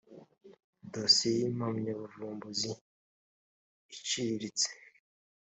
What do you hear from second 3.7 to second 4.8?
iciriritse